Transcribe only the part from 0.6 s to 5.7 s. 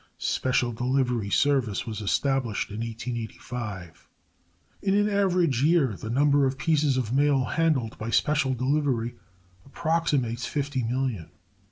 delivery service was established in 1885. In an average